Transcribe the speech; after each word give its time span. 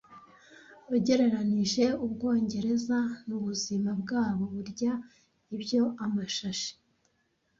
Ugereranyije 0.95 1.85
Ubwongereza 2.05 2.99
mubuzima 3.27 3.89
bwabo 4.01 4.43
burya 4.53 4.91
ibyo 5.55 5.81
Amashashi 6.05 6.71